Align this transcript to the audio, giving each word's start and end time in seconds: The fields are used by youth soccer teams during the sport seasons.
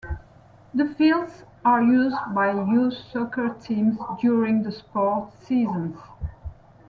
The 0.73 0.87
fields 0.95 1.43
are 1.63 1.83
used 1.83 2.17
by 2.33 2.49
youth 2.53 2.95
soccer 3.13 3.49
teams 3.61 3.99
during 4.19 4.63
the 4.63 4.71
sport 4.71 5.31
seasons. 5.43 5.95